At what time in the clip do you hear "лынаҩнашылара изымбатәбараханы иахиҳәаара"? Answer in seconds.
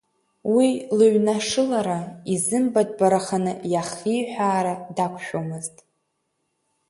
0.97-4.73